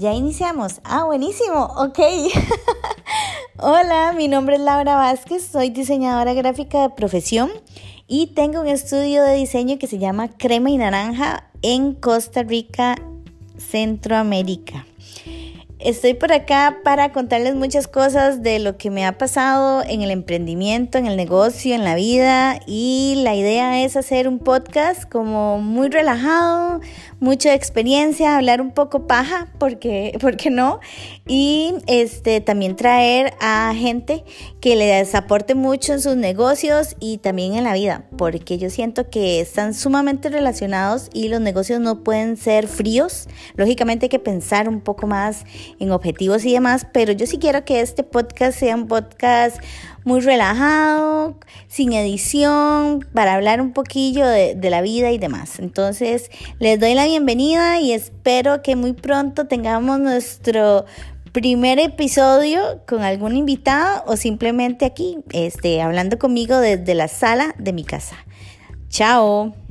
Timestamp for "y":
8.08-8.28, 10.70-10.78, 22.66-23.14, 31.26-31.72, 37.00-37.16, 41.14-41.28, 46.44-46.52, 55.10-55.18, 57.80-57.92